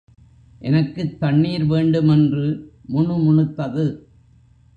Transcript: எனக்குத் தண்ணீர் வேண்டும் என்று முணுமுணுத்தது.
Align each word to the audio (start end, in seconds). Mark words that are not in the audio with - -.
எனக்குத் 0.61 1.19
தண்ணீர் 1.19 1.65
வேண்டும் 1.65 2.09
என்று 2.09 2.45
முணுமுணுத்தது. 2.89 3.85